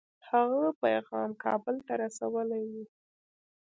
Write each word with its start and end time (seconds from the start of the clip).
هغه 0.29 0.63
پیغام 0.83 1.29
کابل 1.43 1.75
ته 1.85 1.93
رسولی 2.01 2.63
وو. 2.71 2.83